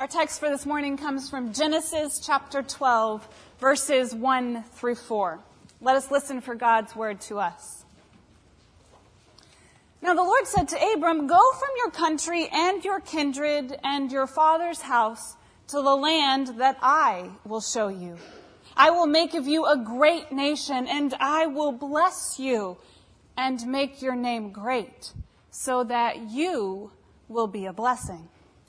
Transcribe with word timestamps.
Our 0.00 0.06
text 0.06 0.38
for 0.38 0.48
this 0.48 0.64
morning 0.64 0.96
comes 0.96 1.28
from 1.28 1.52
Genesis 1.52 2.20
chapter 2.24 2.62
12, 2.62 3.26
verses 3.58 4.14
1 4.14 4.62
through 4.74 4.94
4. 4.94 5.40
Let 5.80 5.96
us 5.96 6.12
listen 6.12 6.40
for 6.40 6.54
God's 6.54 6.94
word 6.94 7.20
to 7.22 7.40
us. 7.40 7.84
Now 10.00 10.14
the 10.14 10.22
Lord 10.22 10.46
said 10.46 10.68
to 10.68 10.92
Abram, 10.94 11.26
Go 11.26 11.40
from 11.52 11.70
your 11.78 11.90
country 11.90 12.48
and 12.52 12.84
your 12.84 13.00
kindred 13.00 13.76
and 13.82 14.12
your 14.12 14.28
father's 14.28 14.82
house 14.82 15.34
to 15.66 15.82
the 15.82 15.96
land 15.96 16.58
that 16.58 16.78
I 16.80 17.30
will 17.44 17.60
show 17.60 17.88
you. 17.88 18.18
I 18.76 18.90
will 18.90 19.08
make 19.08 19.34
of 19.34 19.48
you 19.48 19.66
a 19.66 19.76
great 19.76 20.30
nation, 20.30 20.86
and 20.86 21.12
I 21.18 21.46
will 21.46 21.72
bless 21.72 22.38
you 22.38 22.76
and 23.36 23.66
make 23.66 24.00
your 24.00 24.14
name 24.14 24.52
great, 24.52 25.12
so 25.50 25.82
that 25.82 26.30
you 26.30 26.92
will 27.28 27.48
be 27.48 27.66
a 27.66 27.72
blessing. 27.72 28.28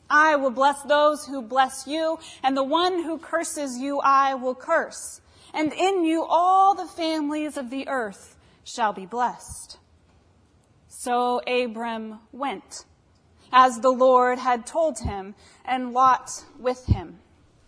I 0.10 0.36
will 0.36 0.50
bless 0.50 0.82
those 0.84 1.26
who 1.26 1.42
bless 1.42 1.86
you, 1.86 2.20
and 2.44 2.58
the 2.58 2.64
one 2.64 3.04
who 3.04 3.18
curses 3.18 3.78
you 3.78 4.00
I 4.00 4.34
will 4.34 4.56
curse. 4.56 5.22
And 5.54 5.72
in 5.74 6.04
you 6.04 6.24
all 6.24 6.76
the 6.76 6.88
families 6.88 7.58
of 7.58 7.70
the 7.70 7.88
earth 7.88 8.36
shall 8.64 8.94
be 8.94 9.06
blessed. 9.06 9.78
So 10.88 11.42
Abram 11.48 12.20
went, 12.32 12.86
as 13.52 13.80
the 13.80 13.92
Lord 13.92 14.40
had 14.40 14.66
told 14.66 15.00
him, 15.00 15.36
and 15.64 15.94
Lot 15.94 16.44
with 16.60 16.86
him. 16.86 17.20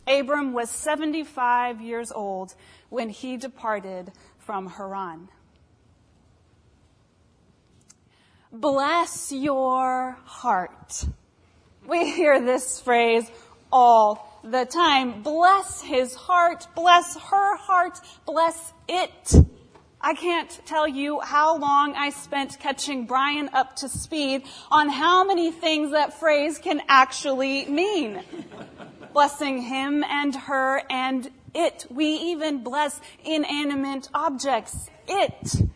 Abram 0.07 0.53
was 0.53 0.69
75 0.69 1.79
years 1.79 2.11
old 2.11 2.55
when 2.89 3.09
he 3.09 3.37
departed 3.37 4.11
from 4.39 4.67
Haran. 4.67 5.29
Bless 8.51 9.31
your 9.31 10.17
heart. 10.25 11.05
We 11.87 12.11
hear 12.11 12.39
this 12.39 12.79
phrase 12.79 13.29
all 13.71 14.39
the 14.43 14.65
time. 14.65 15.23
Bless 15.23 15.81
his 15.81 16.13
heart, 16.13 16.67
bless 16.75 17.17
her 17.17 17.57
heart, 17.57 17.99
bless 18.25 18.73
it. 18.87 19.33
I 19.99 20.13
can't 20.13 20.49
tell 20.65 20.87
you 20.87 21.19
how 21.21 21.57
long 21.57 21.95
I 21.95 22.09
spent 22.11 22.59
catching 22.59 23.05
Brian 23.05 23.49
up 23.53 23.75
to 23.77 23.89
speed 23.89 24.43
on 24.69 24.89
how 24.89 25.23
many 25.23 25.51
things 25.51 25.91
that 25.91 26.19
phrase 26.19 26.59
can 26.59 26.81
actually 26.87 27.65
mean. 27.65 28.23
Blessing 29.13 29.61
him 29.61 30.03
and 30.03 30.35
her 30.35 30.83
and 30.89 31.29
it. 31.53 31.85
We 31.89 32.05
even 32.05 32.63
bless 32.63 32.99
inanimate 33.23 34.07
objects. 34.13 34.89
It. 35.07 35.67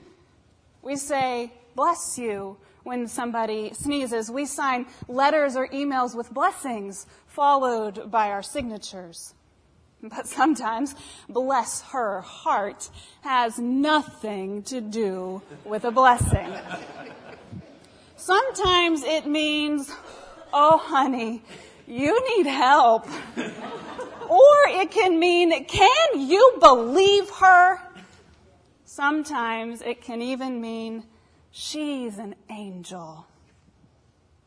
We 0.81 0.97
say, 0.97 1.51
bless 1.75 2.17
you 2.17 2.57
when 2.85 3.07
somebody 3.07 3.73
sneezes. 3.73 4.29
We 4.31 4.45
sign 4.45 4.85
letters 5.07 5.55
or 5.55 5.67
emails 5.69 6.15
with 6.15 6.31
blessings 6.31 7.07
followed 7.27 8.09
by 8.11 8.29
our 8.29 8.43
signatures. 8.43 9.33
But 10.03 10.27
sometimes, 10.27 10.93
bless 11.27 11.81
her 11.81 12.21
heart 12.21 12.89
has 13.21 13.57
nothing 13.57 14.61
to 14.63 14.79
do 14.79 15.41
with 15.65 15.83
a 15.83 15.91
blessing. 15.91 16.53
Sometimes 18.15 19.03
it 19.03 19.25
means, 19.25 19.91
oh 20.53 20.77
honey, 20.77 21.41
you 21.87 22.37
need 22.37 22.45
help. 22.45 23.07
Or 24.29 24.55
it 24.67 24.91
can 24.91 25.19
mean, 25.19 25.65
can 25.65 26.19
you 26.19 26.57
believe 26.59 27.29
her? 27.41 27.79
Sometimes 28.85 29.81
it 29.81 30.03
can 30.03 30.21
even 30.21 30.61
mean, 30.61 31.03
She's 31.57 32.17
an 32.17 32.35
angel. 32.49 33.27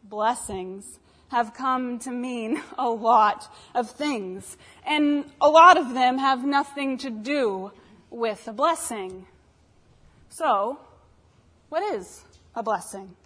Blessings 0.04 0.98
have 1.28 1.54
come 1.54 1.98
to 2.00 2.10
mean 2.10 2.60
a 2.78 2.90
lot 2.90 3.50
of 3.74 3.90
things, 3.90 4.58
and 4.84 5.24
a 5.40 5.48
lot 5.48 5.78
of 5.78 5.94
them 5.94 6.18
have 6.18 6.44
nothing 6.44 6.98
to 6.98 7.08
do 7.08 7.72
with 8.10 8.46
a 8.46 8.52
blessing. 8.52 9.26
So, 10.28 10.80
what 11.70 11.82
is 11.94 12.24
a 12.54 12.62
blessing? 12.62 13.16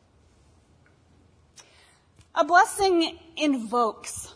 A 2.37 2.44
blessing 2.44 3.19
invokes. 3.37 4.32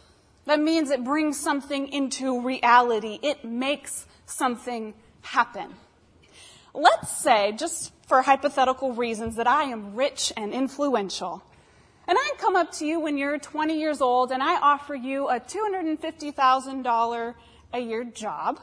That 0.47 0.59
means 0.59 0.91
it 0.91 1.05
brings 1.05 1.39
something 1.39 1.87
into 1.93 2.41
reality. 2.41 3.21
It 3.23 3.45
makes 3.45 4.09
something 4.27 4.93
happen. 5.21 5.73
Let's 6.75 7.17
say, 7.17 7.53
just 7.53 7.93
for 8.07 8.23
hypothetical 8.23 8.93
reasons, 8.93 9.37
that 9.37 9.47
I 9.47 9.65
am 9.65 9.95
rich 9.95 10.33
and 10.37 10.53
influential. 10.53 11.43
And 12.09 12.17
I 12.19 12.33
come 12.39 12.55
up 12.55 12.73
to 12.75 12.87
you 12.87 13.01
when 13.01 13.19
you're 13.19 13.39
20 13.39 13.79
years 13.79 14.01
old 14.01 14.31
and 14.31 14.43
I 14.43 14.57
offer 14.61 14.95
you 14.95 15.29
a 15.29 15.41
$250,000 15.41 17.35
a 17.73 17.79
year 17.81 18.05
job. 18.05 18.61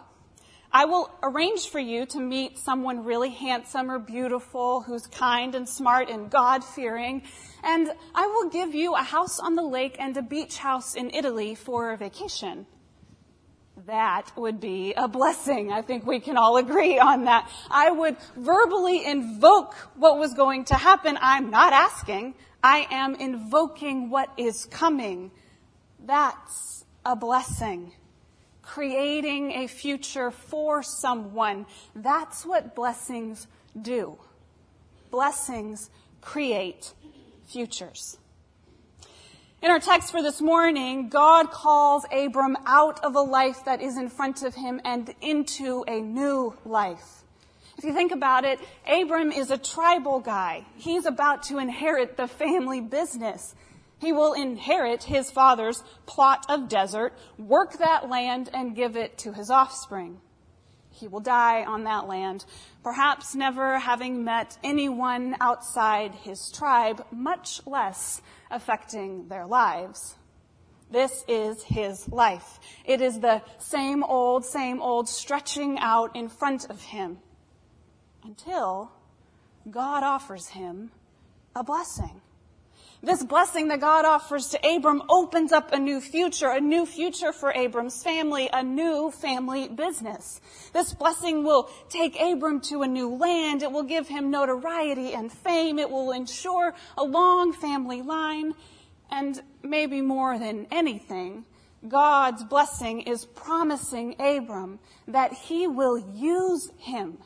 I 0.72 0.86
will 0.86 1.12
arrange 1.22 1.68
for 1.70 1.80
you 1.80 2.06
to 2.08 2.20
meet 2.20 2.58
someone 2.58 3.04
really 3.04 3.30
handsome 3.30 3.92
or 3.92 4.00
beautiful 4.00 4.82
who's 4.82 5.06
kind 5.06 5.54
and 5.54 5.70
smart 5.70 6.10
and 6.10 6.32
God 6.32 6.64
fearing. 6.64 7.22
And 7.64 7.92
I 8.16 8.26
will 8.26 8.50
give 8.50 8.74
you 8.74 8.96
a 8.96 9.04
house 9.04 9.40
on 9.40 9.56
the 9.56 9.62
lake 9.62 9.98
and 10.00 10.18
a 10.18 10.24
beach 10.24 10.58
house 10.58 10.96
in 10.96 11.12
Italy 11.14 11.54
for 11.54 11.92
a 11.92 11.98
vacation. 11.98 12.66
That 13.86 14.32
would 14.38 14.60
be 14.60 14.94
a 14.94 15.08
blessing. 15.08 15.72
I 15.72 15.82
think 15.82 16.06
we 16.06 16.20
can 16.20 16.38
all 16.38 16.58
agree 16.58 17.00
on 17.00 17.26
that. 17.26 17.50
I 17.70 17.90
would 17.92 18.18
verbally 18.36 19.06
invoke 19.06 19.74
what 19.96 20.20
was 20.20 20.34
going 20.34 20.66
to 20.66 20.76
happen. 20.76 21.18
I'm 21.20 21.50
not 21.50 21.74
asking. 21.74 22.36
I 22.64 22.88
am 22.92 23.16
invoking 23.16 24.10
what 24.10 24.30
is 24.38 24.66
coming. 24.66 25.32
That's 26.00 26.86
a 27.06 27.16
blessing. 27.16 27.94
Creating 28.62 29.52
a 29.52 29.68
future 29.68 30.32
for 30.32 30.84
someone. 30.84 31.66
That's 31.96 32.46
what 32.46 32.76
blessings 32.76 33.48
do. 33.82 34.18
Blessings 35.12 35.90
create 36.22 36.94
futures. 37.48 38.18
In 39.64 39.72
our 39.72 39.80
text 39.80 40.12
for 40.12 40.22
this 40.22 40.42
morning, 40.42 41.08
God 41.08 41.50
calls 41.50 42.06
Abram 42.12 42.58
out 42.66 43.02
of 43.02 43.16
a 43.16 43.22
life 43.22 43.64
that 43.64 43.82
is 43.82 43.96
in 43.96 44.10
front 44.10 44.44
of 44.44 44.54
him 44.54 44.82
and 44.84 45.16
into 45.22 45.86
a 45.88 46.02
new 46.02 46.54
life. 46.66 47.24
If 47.78 47.86
you 47.86 47.94
think 47.94 48.12
about 48.12 48.44
it, 48.44 48.60
Abram 48.86 49.32
is 49.32 49.52
a 49.52 49.58
tribal 49.58 50.20
guy. 50.20 50.66
He's 50.76 51.06
about 51.06 51.44
to 51.44 51.60
inherit 51.60 52.18
the 52.18 52.28
family 52.28 52.82
business. 52.82 53.56
He 54.00 54.12
will 54.12 54.34
inherit 54.34 55.04
his 55.04 55.32
father's 55.32 55.82
plot 56.06 56.46
of 56.50 56.68
desert, 56.68 57.14
work 57.38 57.78
that 57.78 58.10
land, 58.10 58.50
and 58.54 58.76
give 58.76 58.98
it 58.98 59.18
to 59.20 59.32
his 59.32 59.50
offspring. 59.50 60.20
He 60.94 61.08
will 61.08 61.20
die 61.20 61.66
on 61.66 61.84
that 61.84 62.08
land, 62.08 62.46
perhaps 62.84 63.34
never 63.34 63.80
having 63.80 64.24
met 64.24 64.58
anyone 64.64 65.36
outside 65.42 66.14
his 66.14 66.52
tribe, 66.52 67.06
much 67.12 67.66
less 67.66 68.22
affecting 68.52 69.28
their 69.28 69.46
lives. 69.48 70.16
This 70.92 71.26
is 71.28 71.64
his 71.64 72.08
life. 72.10 72.60
It 72.86 73.02
is 73.02 73.20
the 73.20 73.42
same 73.58 74.04
old, 74.04 74.46
same 74.46 74.80
old 74.80 75.10
stretching 75.10 75.80
out 75.80 76.16
in 76.16 76.30
front 76.30 76.70
of 76.70 76.80
him 76.84 77.18
until 78.24 78.92
God 79.70 80.04
offers 80.04 80.50
him 80.50 80.92
a 81.56 81.64
blessing. 81.64 82.22
This 83.06 83.22
blessing 83.22 83.68
that 83.68 83.82
God 83.82 84.06
offers 84.06 84.48
to 84.50 84.66
Abram 84.66 85.04
opens 85.10 85.52
up 85.52 85.74
a 85.74 85.78
new 85.78 86.00
future, 86.00 86.50
a 86.50 86.62
new 86.62 86.86
future 86.86 87.34
for 87.34 87.52
Abram's 87.52 88.02
family, 88.02 88.50
a 88.54 88.64
new 88.64 89.12
family 89.12 89.68
business. 89.68 90.40
This 90.72 90.94
blessing 90.94 91.44
will 91.44 91.70
take 91.90 92.18
Abram 92.18 92.62
to 92.62 92.82
a 92.82 92.88
new 92.88 93.14
land. 93.14 93.62
It 93.62 93.74
will 93.74 93.84
give 93.84 94.08
him 94.08 94.32
notoriety 94.32 95.14
and 95.14 95.30
fame. 95.30 95.80
It 95.80 95.90
will 95.90 96.14
ensure 96.14 96.74
a 96.98 97.04
long 97.04 97.52
family 97.52 98.02
line. 98.02 98.54
And 99.12 99.44
maybe 99.62 100.00
more 100.00 100.40
than 100.40 100.68
anything, 100.72 101.44
God's 101.86 102.46
blessing 102.46 103.02
is 103.02 103.26
promising 103.26 104.16
Abram 104.18 104.80
that 105.10 105.34
he 105.34 105.68
will 105.68 105.98
use 105.98 106.72
him 106.78 107.18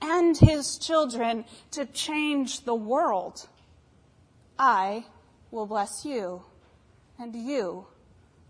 and 0.00 0.36
his 0.36 0.78
children 0.78 1.44
to 1.70 1.86
change 1.86 2.64
the 2.64 2.74
world. 2.74 3.46
I 4.58 5.04
will 5.52 5.66
bless 5.66 6.04
you, 6.04 6.42
and 7.18 7.36
you 7.36 7.86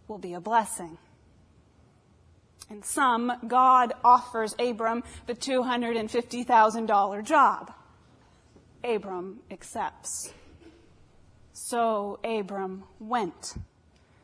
will 0.08 0.18
be 0.18 0.32
a 0.32 0.40
blessing. 0.40 0.96
In 2.70 2.82
sum, 2.82 3.30
God 3.46 3.92
offers 4.02 4.54
Abram 4.58 5.02
the 5.26 5.34
$250,000 5.34 7.24
job. 7.24 7.74
Abram 8.82 9.40
accepts. 9.50 10.32
So 11.52 12.18
Abram 12.24 12.84
went 12.98 13.54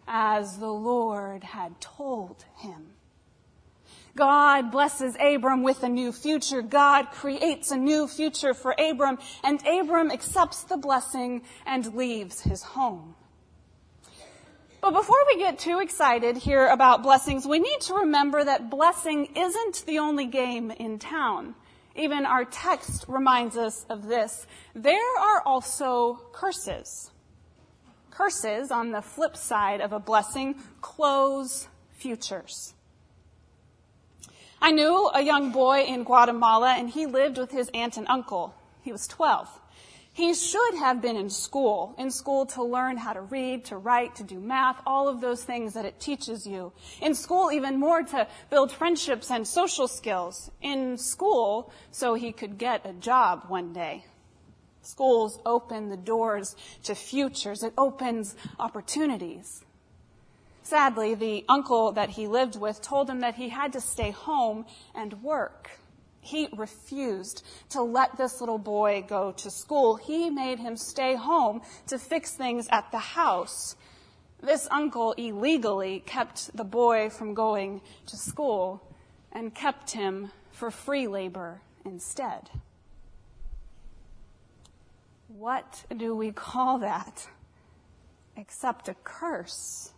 as 0.06 0.56
the 0.58 0.72
Lord 0.72 1.44
had 1.44 1.78
told 1.80 2.44
him. 2.56 2.94
God 4.18 4.72
blesses 4.72 5.16
Abram 5.20 5.62
with 5.62 5.84
a 5.84 5.88
new 5.88 6.10
future. 6.10 6.60
God 6.60 7.12
creates 7.12 7.70
a 7.70 7.76
new 7.76 8.08
future 8.08 8.52
for 8.52 8.74
Abram, 8.76 9.16
and 9.44 9.64
Abram 9.64 10.10
accepts 10.10 10.64
the 10.64 10.76
blessing 10.76 11.42
and 11.64 11.94
leaves 11.94 12.40
his 12.40 12.64
home. 12.64 13.14
But 14.80 14.90
before 14.90 15.24
we 15.28 15.38
get 15.38 15.60
too 15.60 15.78
excited 15.78 16.36
here 16.36 16.66
about 16.66 17.04
blessings, 17.04 17.46
we 17.46 17.60
need 17.60 17.80
to 17.82 17.94
remember 17.94 18.42
that 18.42 18.70
blessing 18.70 19.36
isn't 19.36 19.86
the 19.86 20.00
only 20.00 20.26
game 20.26 20.72
in 20.72 20.98
town. 20.98 21.54
Even 21.94 22.26
our 22.26 22.44
text 22.44 23.04
reminds 23.06 23.56
us 23.56 23.86
of 23.88 24.08
this. 24.08 24.48
There 24.74 25.18
are 25.20 25.42
also 25.46 26.18
curses. 26.32 27.12
Curses, 28.10 28.72
on 28.72 28.90
the 28.90 29.00
flip 29.00 29.36
side 29.36 29.80
of 29.80 29.92
a 29.92 30.00
blessing, 30.00 30.56
close 30.80 31.68
futures. 31.92 32.74
I 34.60 34.72
knew 34.72 35.10
a 35.14 35.22
young 35.22 35.52
boy 35.52 35.82
in 35.82 36.04
Guatemala 36.04 36.74
and 36.76 36.90
he 36.90 37.06
lived 37.06 37.38
with 37.38 37.52
his 37.52 37.70
aunt 37.72 37.96
and 37.96 38.06
uncle. 38.08 38.54
He 38.82 38.90
was 38.90 39.06
12. 39.06 39.48
He 40.12 40.34
should 40.34 40.74
have 40.80 41.00
been 41.00 41.16
in 41.16 41.30
school, 41.30 41.94
in 41.96 42.10
school 42.10 42.44
to 42.46 42.64
learn 42.64 42.96
how 42.96 43.12
to 43.12 43.20
read, 43.20 43.66
to 43.66 43.76
write, 43.76 44.16
to 44.16 44.24
do 44.24 44.40
math, 44.40 44.82
all 44.84 45.08
of 45.08 45.20
those 45.20 45.44
things 45.44 45.74
that 45.74 45.84
it 45.84 46.00
teaches 46.00 46.44
you. 46.44 46.72
In 47.00 47.14
school, 47.14 47.52
even 47.52 47.78
more 47.78 48.02
to 48.02 48.26
build 48.50 48.72
friendships 48.72 49.30
and 49.30 49.46
social 49.46 49.86
skills. 49.86 50.50
In 50.60 50.98
school, 50.98 51.72
so 51.92 52.14
he 52.14 52.32
could 52.32 52.58
get 52.58 52.84
a 52.84 52.92
job 52.94 53.44
one 53.46 53.72
day. 53.72 54.06
Schools 54.82 55.38
open 55.46 55.88
the 55.88 55.96
doors 55.96 56.56
to 56.82 56.96
futures. 56.96 57.62
It 57.62 57.74
opens 57.78 58.34
opportunities. 58.58 59.62
Sadly, 60.68 61.14
the 61.14 61.46
uncle 61.48 61.92
that 61.92 62.10
he 62.10 62.26
lived 62.26 62.60
with 62.60 62.82
told 62.82 63.08
him 63.08 63.20
that 63.20 63.36
he 63.36 63.48
had 63.48 63.72
to 63.72 63.80
stay 63.80 64.10
home 64.10 64.66
and 64.94 65.22
work. 65.22 65.70
He 66.20 66.50
refused 66.54 67.42
to 67.70 67.80
let 67.80 68.18
this 68.18 68.42
little 68.42 68.58
boy 68.58 69.02
go 69.08 69.32
to 69.32 69.50
school. 69.50 69.96
He 69.96 70.28
made 70.28 70.58
him 70.58 70.76
stay 70.76 71.14
home 71.14 71.62
to 71.86 71.98
fix 71.98 72.32
things 72.32 72.68
at 72.70 72.90
the 72.90 72.98
house. 72.98 73.76
This 74.42 74.68
uncle 74.70 75.12
illegally 75.12 76.00
kept 76.04 76.54
the 76.54 76.64
boy 76.64 77.08
from 77.08 77.32
going 77.32 77.80
to 78.04 78.18
school 78.18 78.82
and 79.32 79.54
kept 79.54 79.92
him 79.92 80.30
for 80.52 80.70
free 80.70 81.08
labor 81.08 81.62
instead. 81.86 82.50
What 85.28 85.86
do 85.96 86.14
we 86.14 86.30
call 86.30 86.80
that 86.80 87.26
except 88.36 88.90
a 88.90 88.96
curse? 89.02 89.94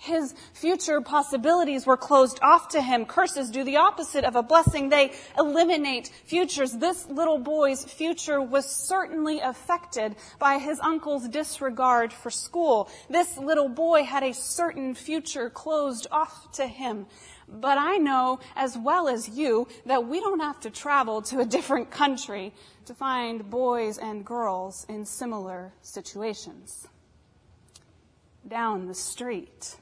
His 0.00 0.34
future 0.54 1.02
possibilities 1.02 1.86
were 1.86 1.98
closed 1.98 2.38
off 2.40 2.68
to 2.68 2.80
him. 2.80 3.04
Curses 3.04 3.50
do 3.50 3.64
the 3.64 3.76
opposite 3.76 4.24
of 4.24 4.34
a 4.34 4.42
blessing. 4.42 4.88
They 4.88 5.12
eliminate 5.38 6.10
futures. 6.24 6.72
This 6.72 7.06
little 7.06 7.36
boy's 7.36 7.84
future 7.84 8.40
was 8.40 8.64
certainly 8.64 9.40
affected 9.40 10.16
by 10.38 10.56
his 10.56 10.80
uncle's 10.80 11.28
disregard 11.28 12.14
for 12.14 12.30
school. 12.30 12.88
This 13.10 13.36
little 13.36 13.68
boy 13.68 14.04
had 14.04 14.22
a 14.22 14.32
certain 14.32 14.94
future 14.94 15.50
closed 15.50 16.06
off 16.10 16.50
to 16.52 16.66
him. 16.66 17.04
But 17.46 17.76
I 17.76 17.98
know 17.98 18.40
as 18.56 18.78
well 18.78 19.06
as 19.06 19.28
you 19.28 19.68
that 19.84 20.08
we 20.08 20.18
don't 20.20 20.40
have 20.40 20.60
to 20.60 20.70
travel 20.70 21.20
to 21.22 21.40
a 21.40 21.44
different 21.44 21.90
country 21.90 22.54
to 22.86 22.94
find 22.94 23.50
boys 23.50 23.98
and 23.98 24.24
girls 24.24 24.86
in 24.88 25.04
similar 25.04 25.74
situations. 25.82 26.88
Down 28.48 28.86
the 28.86 28.94
street 28.94 29.76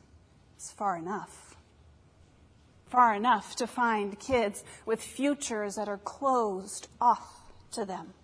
far 0.76 0.96
enough. 0.96 1.56
Far 2.87 3.14
enough 3.14 3.55
to 3.56 3.66
find 3.66 4.19
kids 4.19 4.64
with 4.87 5.00
futures 5.02 5.76
that 5.76 5.88
are 5.88 5.99
closed 5.99 6.88
off 7.00 7.43
to 7.72 7.84
them. 7.84 8.14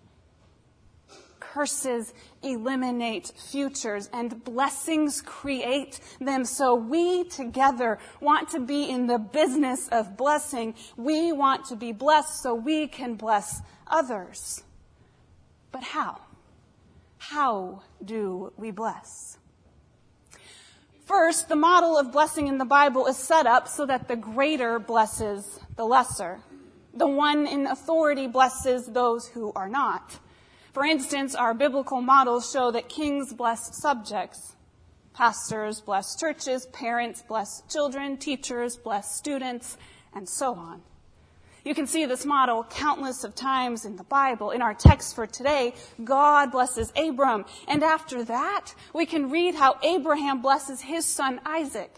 Curses 1.39 2.13
eliminate 2.43 3.31
futures 3.51 4.09
and 4.11 4.43
blessings 4.43 5.21
create 5.21 5.99
them. 6.19 6.43
So 6.43 6.75
we 6.75 7.23
together 7.25 7.99
want 8.19 8.49
to 8.49 8.59
be 8.59 8.89
in 8.89 9.07
the 9.07 9.19
business 9.19 9.87
of 9.89 10.17
blessing. 10.17 10.75
We 10.97 11.31
want 11.31 11.65
to 11.65 11.75
be 11.75 11.91
blessed 11.91 12.41
so 12.41 12.55
we 12.55 12.87
can 12.87 13.15
bless 13.15 13.61
others. 13.87 14.63
But 15.71 15.83
how? 15.83 16.19
How 17.17 17.83
do 18.03 18.51
we 18.57 18.71
bless? 18.71 19.37
First, 21.05 21.49
the 21.49 21.55
model 21.55 21.99
of 21.99 22.11
blessing 22.11 22.47
in 22.47 22.57
the 22.57 22.65
Bible 22.65 23.05
is 23.05 23.15
set 23.15 23.45
up 23.45 23.67
so 23.67 23.85
that 23.85 24.07
the 24.07 24.15
greater 24.15 24.79
blesses 24.79 25.59
the 25.75 25.85
lesser. 25.85 26.39
The 26.95 27.07
one 27.07 27.45
in 27.45 27.67
authority 27.67 28.25
blesses 28.25 28.87
those 28.87 29.27
who 29.27 29.53
are 29.55 29.69
not. 29.69 30.17
For 30.73 30.83
instance, 30.83 31.35
our 31.35 31.53
biblical 31.53 32.01
models 32.01 32.51
show 32.51 32.71
that 32.71 32.89
kings 32.89 33.33
bless 33.33 33.79
subjects. 33.79 34.55
Pastors 35.13 35.79
bless 35.79 36.15
churches, 36.19 36.65
parents 36.73 37.21
bless 37.21 37.61
children, 37.69 38.17
teachers 38.17 38.75
bless 38.75 39.15
students, 39.15 39.77
and 40.11 40.27
so 40.27 40.55
on. 40.55 40.81
You 41.65 41.73
can 41.73 41.87
see 41.87 42.05
this 42.05 42.25
model 42.25 42.63
countless 42.63 43.23
of 43.23 43.33
times 43.33 43.85
in 43.85 43.95
the 43.95 44.03
Bible. 44.03 44.51
In 44.51 44.61
our 44.61 44.75
text 44.75 45.15
for 45.15 45.25
today, 45.25 45.73
God 46.03 46.51
blesses 46.51 46.93
Abram. 46.95 47.43
And 47.67 47.83
after 47.83 48.23
that, 48.23 48.75
we 48.93 49.07
can 49.07 49.31
read 49.31 49.55
how 49.55 49.79
Abraham 49.81 50.43
blesses 50.43 50.81
his 50.81 51.05
son 51.05 51.41
Isaac, 51.43 51.91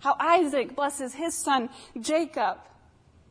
how 0.00 0.14
Isaac 0.20 0.76
blesses 0.76 1.14
his 1.14 1.34
son 1.34 1.70
Jacob, 1.98 2.58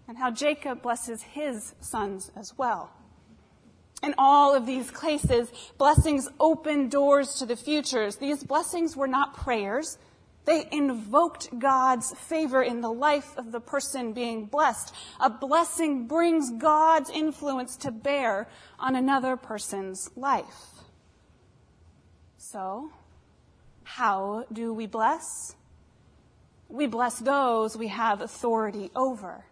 and 0.07 0.17
how 0.17 0.31
Jacob 0.31 0.81
blesses 0.81 1.21
his 1.21 1.75
sons 1.79 2.31
as 2.35 2.57
well. 2.57 2.89
In 4.01 4.15
all 4.17 4.55
of 4.55 4.65
these 4.65 4.89
cases, 4.89 5.49
blessings 5.77 6.27
open 6.39 6.89
doors 6.89 7.35
to 7.35 7.45
the 7.45 7.55
futures. 7.55 8.15
These 8.15 8.43
blessings 8.43 8.97
were 8.97 9.07
not 9.07 9.35
prayers. 9.35 9.99
They 10.45 10.67
invoked 10.71 11.57
God's 11.57 12.13
favor 12.13 12.61
in 12.61 12.81
the 12.81 12.91
life 12.91 13.37
of 13.37 13.51
the 13.51 13.61
person 13.61 14.13
being 14.13 14.45
blessed. 14.45 14.93
A 15.19 15.29
blessing 15.29 16.07
brings 16.07 16.51
God's 16.51 17.09
influence 17.09 17.77
to 17.77 17.91
bear 17.91 18.49
on 18.77 18.95
another 18.95 19.37
person's 19.37 20.09
life. 20.17 20.83
So, 22.37 22.91
how 23.83 24.45
do 24.51 24.73
we 24.73 24.85
bless? 24.85 25.55
We 26.67 26.87
bless 26.87 27.19
those 27.19 27.77
we 27.77 27.87
have 27.87 28.19
authority 28.21 28.91
over. 28.95 29.45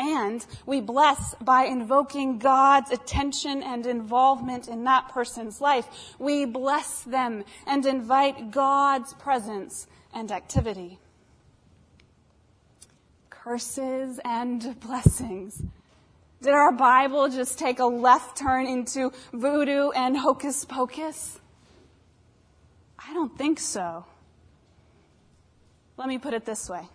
And 0.00 0.46
we 0.64 0.80
bless 0.80 1.34
by 1.42 1.64
invoking 1.64 2.38
God's 2.38 2.90
attention 2.90 3.62
and 3.62 3.84
involvement 3.84 4.66
in 4.66 4.84
that 4.84 5.10
person's 5.10 5.60
life. 5.60 5.86
We 6.18 6.46
bless 6.46 7.02
them 7.02 7.44
and 7.66 7.84
invite 7.84 8.50
God's 8.50 9.12
presence 9.12 9.86
and 10.14 10.32
activity. 10.32 10.98
Curses 13.28 14.18
and 14.24 14.80
blessings. 14.80 15.62
Did 16.40 16.54
our 16.54 16.72
Bible 16.72 17.28
just 17.28 17.58
take 17.58 17.78
a 17.78 17.84
left 17.84 18.38
turn 18.38 18.66
into 18.66 19.12
voodoo 19.34 19.90
and 19.90 20.16
hocus 20.16 20.64
pocus? 20.64 21.38
I 22.98 23.12
don't 23.12 23.36
think 23.36 23.60
so. 23.60 24.06
Let 25.98 26.08
me 26.08 26.16
put 26.16 26.32
it 26.32 26.46
this 26.46 26.70
way. 26.70 26.88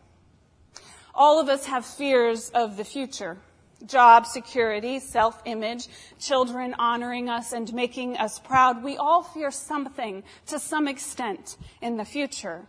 All 1.15 1.39
of 1.39 1.48
us 1.48 1.65
have 1.65 1.86
fears 1.86 2.50
of 2.50 2.75
the 2.75 2.84
future. 2.84 3.38
Job 3.86 4.25
security, 4.25 5.00
self-image, 5.00 5.88
children 6.19 6.75
honoring 6.77 7.29
us 7.29 7.53
and 7.53 7.74
making 7.74 8.17
us 8.17 8.38
proud. 8.39 8.84
We 8.84 8.98
all 8.98 9.24
fear 9.24 9.51
something 9.51 10.24
to 10.48 10.60
some 10.60 10.88
extent 10.88 11.57
in 11.81 11.95
the 11.95 12.05
future. 12.05 12.65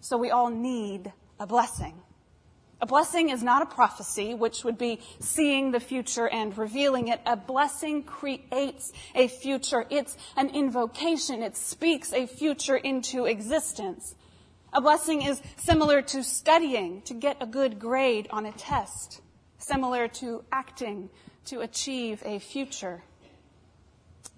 So 0.00 0.18
we 0.18 0.30
all 0.30 0.50
need 0.50 1.12
a 1.40 1.46
blessing. 1.46 1.94
A 2.80 2.86
blessing 2.86 3.30
is 3.30 3.42
not 3.42 3.62
a 3.62 3.66
prophecy, 3.66 4.34
which 4.34 4.62
would 4.62 4.76
be 4.76 5.00
seeing 5.18 5.70
the 5.70 5.80
future 5.80 6.28
and 6.28 6.56
revealing 6.58 7.08
it. 7.08 7.20
A 7.24 7.36
blessing 7.36 8.02
creates 8.02 8.92
a 9.14 9.28
future. 9.28 9.86
It's 9.88 10.18
an 10.36 10.50
invocation. 10.50 11.42
It 11.42 11.56
speaks 11.56 12.12
a 12.12 12.26
future 12.26 12.76
into 12.76 13.24
existence. 13.24 14.14
A 14.76 14.80
blessing 14.82 15.22
is 15.22 15.40
similar 15.56 16.02
to 16.02 16.22
studying 16.22 17.00
to 17.02 17.14
get 17.14 17.38
a 17.40 17.46
good 17.46 17.78
grade 17.78 18.28
on 18.28 18.44
a 18.44 18.52
test, 18.52 19.22
similar 19.56 20.06
to 20.20 20.44
acting 20.52 21.08
to 21.46 21.60
achieve 21.60 22.22
a 22.26 22.38
future. 22.38 23.02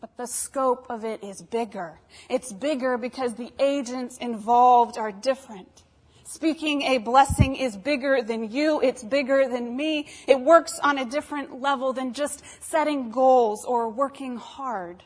But 0.00 0.16
the 0.16 0.28
scope 0.28 0.87
of 0.90 1.04
it 1.04 1.25
is 1.25 1.42
bigger. 1.42 1.99
It's 2.30 2.52
bigger 2.52 2.97
because 2.97 3.35
the 3.35 3.52
agents 3.59 4.16
involved 4.18 4.97
are 4.97 5.11
different. 5.11 5.83
Speaking 6.23 6.83
a 6.83 6.99
blessing 6.99 7.57
is 7.57 7.76
bigger 7.76 8.23
than 8.23 8.52
you. 8.52 8.80
It's 8.80 9.02
bigger 9.02 9.49
than 9.49 9.76
me. 9.76 10.07
It 10.28 10.40
works 10.40 10.78
on 10.78 10.99
a 10.99 11.04
different 11.04 11.61
level 11.61 11.92
than 11.92 12.12
just 12.12 12.45
setting 12.61 13.11
goals 13.11 13.64
or 13.64 13.88
working 13.88 14.37
hard. 14.37 15.02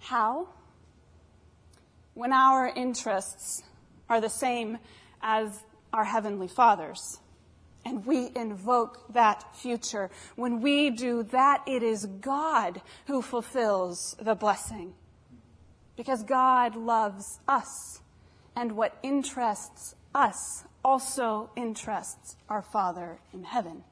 How? 0.00 0.48
When 2.14 2.32
our 2.32 2.66
interests 2.66 3.62
are 4.08 4.20
the 4.20 4.30
same 4.30 4.78
as 5.22 5.64
our 5.92 6.04
Heavenly 6.04 6.48
Father's. 6.48 7.20
And 7.84 8.04
we 8.04 8.30
invoke 8.34 9.12
that 9.12 9.56
future. 9.56 10.10
When 10.36 10.60
we 10.60 10.90
do 10.90 11.22
that, 11.24 11.62
it 11.66 11.82
is 11.82 12.06
God 12.06 12.82
who 13.06 13.22
fulfills 13.22 14.16
the 14.20 14.34
blessing. 14.34 14.94
Because 15.96 16.22
God 16.22 16.76
loves 16.76 17.40
us. 17.48 18.00
and 18.58 18.72
what 18.72 18.98
interests 19.04 19.94
us 20.14 20.64
also 20.84 21.48
interests 21.54 22.36
our 22.48 22.62
Father 22.62 23.20
in 23.32 23.44
heaven. 23.44 23.84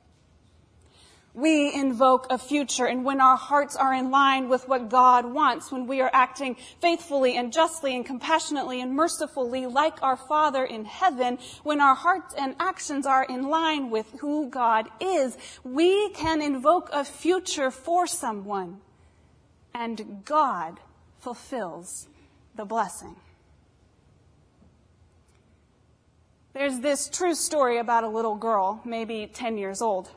We 1.36 1.70
invoke 1.74 2.28
a 2.30 2.38
future, 2.38 2.86
and 2.86 3.04
when 3.04 3.20
our 3.20 3.36
hearts 3.36 3.76
are 3.76 3.92
in 3.92 4.10
line 4.10 4.48
with 4.48 4.66
what 4.68 4.88
God 4.88 5.26
wants, 5.26 5.70
when 5.70 5.86
we 5.86 6.00
are 6.00 6.08
acting 6.10 6.56
faithfully 6.80 7.36
and 7.36 7.52
justly 7.52 7.94
and 7.94 8.06
compassionately 8.06 8.80
and 8.80 8.94
mercifully 8.94 9.66
like 9.66 10.02
our 10.02 10.16
Father 10.16 10.64
in 10.64 10.86
heaven, 10.86 11.38
when 11.62 11.78
our 11.78 11.94
hearts 11.94 12.34
and 12.38 12.56
actions 12.58 13.04
are 13.04 13.22
in 13.22 13.50
line 13.50 13.90
with 13.90 14.10
who 14.20 14.48
God 14.48 14.88
is, 14.98 15.36
we 15.62 16.08
can 16.14 16.40
invoke 16.40 16.88
a 16.90 17.04
future 17.04 17.70
for 17.70 18.06
someone, 18.06 18.80
and 19.74 20.22
God 20.24 20.80
fulfills 21.20 22.08
the 22.54 22.64
blessing. 22.64 23.14
There's 26.54 26.80
this 26.80 27.10
true 27.10 27.34
story 27.34 27.76
about 27.76 28.04
a 28.04 28.08
little 28.08 28.36
girl, 28.36 28.80
maybe 28.86 29.30
10 29.30 29.58
years 29.58 29.82
old. 29.82 30.08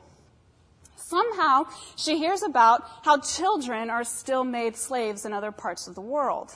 Somehow 1.00 1.64
she 1.96 2.18
hears 2.18 2.42
about 2.42 2.84
how 3.02 3.18
children 3.18 3.90
are 3.90 4.04
still 4.04 4.44
made 4.44 4.76
slaves 4.76 5.24
in 5.24 5.32
other 5.32 5.52
parts 5.52 5.86
of 5.86 5.94
the 5.94 6.00
world. 6.00 6.52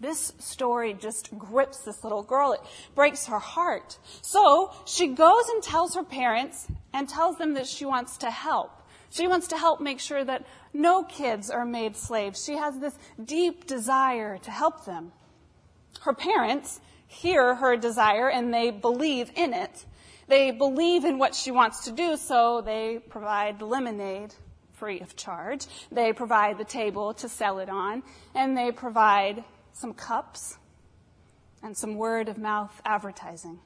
This 0.00 0.32
story 0.38 0.94
just 0.94 1.36
grips 1.38 1.78
this 1.78 2.02
little 2.02 2.22
girl. 2.22 2.52
It 2.52 2.60
breaks 2.94 3.26
her 3.26 3.38
heart. 3.38 3.98
So 4.22 4.72
she 4.86 5.08
goes 5.08 5.48
and 5.48 5.62
tells 5.62 5.94
her 5.94 6.02
parents 6.02 6.66
and 6.92 7.08
tells 7.08 7.38
them 7.38 7.54
that 7.54 7.66
she 7.66 7.84
wants 7.84 8.16
to 8.18 8.30
help. 8.30 8.82
She 9.10 9.28
wants 9.28 9.46
to 9.48 9.56
help 9.56 9.80
make 9.80 10.00
sure 10.00 10.24
that 10.24 10.44
no 10.72 11.04
kids 11.04 11.48
are 11.48 11.64
made 11.64 11.96
slaves. 11.96 12.44
She 12.44 12.56
has 12.56 12.78
this 12.80 12.98
deep 13.24 13.66
desire 13.66 14.38
to 14.38 14.50
help 14.50 14.84
them. 14.84 15.12
Her 16.00 16.12
parents 16.12 16.80
hear 17.06 17.54
her 17.54 17.76
desire 17.76 18.28
and 18.28 18.52
they 18.52 18.70
believe 18.72 19.30
in 19.36 19.54
it. 19.54 19.86
They 20.28 20.50
believe 20.50 21.04
in 21.04 21.18
what 21.18 21.34
she 21.34 21.50
wants 21.50 21.84
to 21.84 21.92
do, 21.92 22.16
so 22.16 22.60
they 22.60 22.98
provide 23.08 23.62
lemonade 23.62 24.34
free 24.72 25.00
of 25.00 25.16
charge. 25.16 25.66
They 25.90 26.12
provide 26.12 26.58
the 26.58 26.64
table 26.64 27.14
to 27.14 27.28
sell 27.28 27.58
it 27.58 27.68
on, 27.68 28.02
and 28.34 28.56
they 28.56 28.72
provide 28.72 29.44
some 29.72 29.94
cups 29.94 30.58
and 31.62 31.76
some 31.76 31.96
word 31.96 32.28
of 32.28 32.38
mouth 32.38 32.82
advertising. 32.84 33.60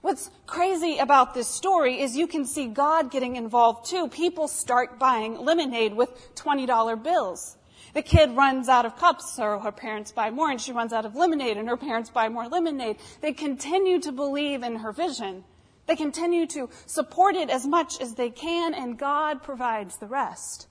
What's 0.00 0.30
crazy 0.46 0.98
about 0.98 1.34
this 1.34 1.48
story 1.48 2.00
is 2.00 2.16
you 2.16 2.26
can 2.26 2.44
see 2.44 2.66
God 2.66 3.10
getting 3.10 3.36
involved 3.36 3.90
too. 3.90 4.08
People 4.08 4.48
start 4.48 4.98
buying 4.98 5.36
lemonade 5.38 5.94
with 5.94 6.34
$20 6.36 7.02
bills. 7.02 7.56
The 7.94 8.02
kid 8.02 8.34
runs 8.34 8.68
out 8.68 8.86
of 8.86 8.96
cups, 8.96 9.34
so 9.34 9.58
her 9.58 9.72
parents 9.72 10.12
buy 10.12 10.30
more, 10.30 10.50
and 10.50 10.60
she 10.60 10.72
runs 10.72 10.92
out 10.92 11.04
of 11.04 11.14
lemonade, 11.14 11.58
and 11.58 11.68
her 11.68 11.76
parents 11.76 12.08
buy 12.08 12.28
more 12.28 12.48
lemonade. 12.48 12.96
They 13.20 13.32
continue 13.32 14.00
to 14.00 14.12
believe 14.12 14.62
in 14.62 14.76
her 14.76 14.92
vision. 14.92 15.44
They 15.86 15.96
continue 15.96 16.46
to 16.48 16.70
support 16.86 17.34
it 17.34 17.50
as 17.50 17.66
much 17.66 18.00
as 18.00 18.14
they 18.14 18.30
can, 18.30 18.74
and 18.74 18.98
God 18.98 19.42
provides 19.42 19.96
the 19.98 20.06
rest. 20.06 20.68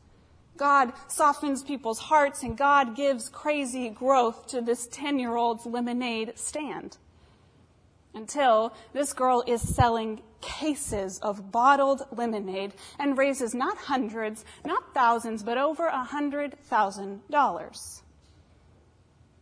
God 0.57 0.93
softens 1.07 1.63
people's 1.63 1.99
hearts, 1.99 2.43
and 2.43 2.57
God 2.57 2.95
gives 2.95 3.29
crazy 3.29 3.89
growth 3.89 4.47
to 4.47 4.61
this 4.61 4.87
10 4.87 5.19
year 5.19 5.35
old's 5.35 5.65
lemonade 5.65 6.37
stand. 6.37 6.97
Until 8.13 8.73
this 8.93 9.13
girl 9.13 9.43
is 9.47 9.61
selling 9.75 10.21
cases 10.41 11.19
of 11.19 11.51
bottled 11.51 12.03
lemonade 12.11 12.73
and 12.99 13.17
raises 13.17 13.53
not 13.53 13.77
hundreds, 13.77 14.43
not 14.65 14.93
thousands, 14.93 15.43
but 15.43 15.57
over 15.57 15.87
a 15.87 16.03
hundred 16.03 16.59
thousand 16.63 17.21
dollars. 17.29 18.01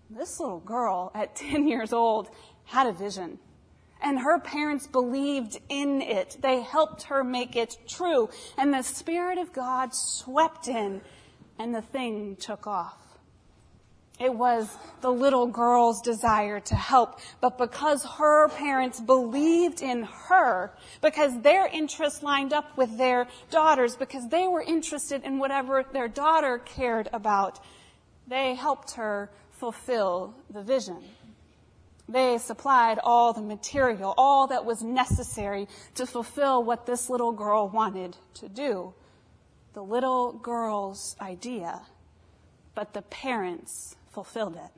This 0.09 0.39
little 0.39 0.59
girl 0.59 1.11
at 1.15 1.35
10 1.35 1.67
years 1.67 1.93
old 1.93 2.29
had 2.65 2.87
a 2.87 2.93
vision. 2.93 3.39
And 4.01 4.19
her 4.19 4.39
parents 4.39 4.87
believed 4.87 5.59
in 5.67 6.01
it. 6.01 6.37
They 6.41 6.61
helped 6.61 7.03
her 7.03 7.23
make 7.23 7.55
it 7.55 7.77
true. 7.87 8.29
And 8.57 8.73
the 8.73 8.81
Spirit 8.81 9.37
of 9.37 9.51
God 9.51 9.93
swept 9.93 10.67
in 10.67 11.01
and 11.57 11.75
the 11.75 11.81
thing 11.81 12.37
took 12.37 12.65
off. 12.65 12.99
It 14.19 14.33
was 14.33 14.75
the 14.99 15.11
little 15.11 15.47
girl's 15.47 16.01
desire 16.01 16.59
to 16.59 16.75
help, 16.75 17.21
but 17.39 17.57
because 17.57 18.03
her 18.03 18.49
parents 18.49 18.99
believed 18.99 19.81
in 19.81 20.03
her, 20.03 20.73
because 21.01 21.39
their 21.41 21.67
interests 21.67 22.21
lined 22.21 22.51
up 22.51 22.77
with 22.77 22.97
their 22.97 23.27
daughters, 23.49 23.95
because 23.95 24.27
they 24.27 24.45
were 24.45 24.61
interested 24.61 25.23
in 25.23 25.39
whatever 25.39 25.85
their 25.93 26.09
daughter 26.09 26.59
cared 26.59 27.07
about, 27.13 27.59
they 28.27 28.55
helped 28.55 28.91
her 28.95 29.29
fulfill 29.51 30.33
the 30.49 30.63
vision. 30.63 31.01
They 32.09 32.39
supplied 32.39 32.97
all 33.03 33.33
the 33.33 33.41
material, 33.41 34.15
all 34.17 34.47
that 34.47 34.65
was 34.65 34.81
necessary 34.81 35.67
to 35.93 36.07
fulfill 36.07 36.63
what 36.63 36.87
this 36.87 37.07
little 37.07 37.31
girl 37.31 37.69
wanted 37.69 38.17
to 38.35 38.49
do. 38.49 38.95
The 39.73 39.83
little 39.83 40.33
girl's 40.33 41.15
idea, 41.21 41.81
but 42.73 42.93
the 42.93 43.03
parents 43.03 43.95
fulfilled 44.11 44.55
it. 44.55 44.71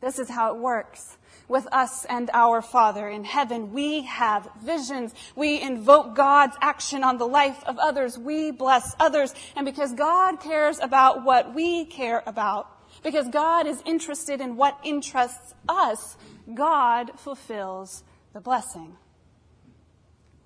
This 0.00 0.18
is 0.18 0.30
how 0.30 0.54
it 0.54 0.60
works 0.60 1.18
with 1.46 1.66
us 1.72 2.06
and 2.06 2.30
our 2.32 2.62
Father 2.62 3.06
in 3.06 3.24
heaven. 3.24 3.74
We 3.74 4.02
have 4.02 4.48
visions. 4.62 5.12
We 5.36 5.60
invoke 5.60 6.16
God's 6.16 6.56
action 6.62 7.04
on 7.04 7.18
the 7.18 7.28
life 7.28 7.62
of 7.66 7.78
others. 7.78 8.16
We 8.16 8.50
bless 8.50 8.96
others. 8.98 9.34
And 9.56 9.66
because 9.66 9.92
God 9.92 10.40
cares 10.40 10.78
about 10.78 11.22
what 11.22 11.54
we 11.54 11.84
care 11.84 12.22
about, 12.26 12.77
because 13.02 13.28
God 13.28 13.66
is 13.66 13.82
interested 13.84 14.40
in 14.40 14.56
what 14.56 14.78
interests 14.84 15.54
us, 15.68 16.16
God 16.54 17.12
fulfills 17.18 18.02
the 18.32 18.40
blessing. 18.40 18.96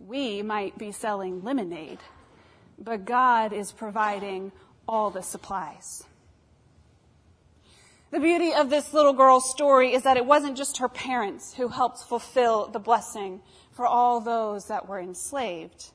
We 0.01 0.43
might 0.43 0.79
be 0.79 0.93
selling 0.93 1.43
lemonade, 1.43 1.99
but 2.79 3.05
God 3.05 3.53
is 3.53 3.73
providing 3.73 4.53
all 4.89 5.11
the 5.11 5.23
supplies. 5.23 6.05
The 8.11 8.21
beauty 8.21 8.53
of 8.53 8.69
this 8.69 8.93
little 8.93 9.15
girl's 9.15 9.49
story 9.51 9.95
is 9.95 10.03
that 10.03 10.19
it 10.19 10.27
wasn't 10.27 10.57
just 10.57 10.79
her 10.79 10.89
parents 10.89 11.55
who 11.55 11.69
helped 11.69 12.01
fulfill 12.01 12.69
the 12.69 12.79
blessing 12.79 13.41
for 13.71 13.87
all 13.87 14.21
those 14.21 14.67
that 14.67 14.87
were 14.87 15.01
enslaved, 15.01 15.93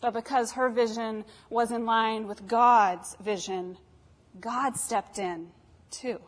but 0.00 0.14
because 0.14 0.52
her 0.52 0.70
vision 0.70 1.26
was 1.50 1.72
in 1.72 1.84
line 1.84 2.26
with 2.26 2.48
God's 2.48 3.16
vision, 3.20 3.76
God 4.38 4.76
stepped 4.76 5.18
in 5.18 5.48
too. 5.90 6.20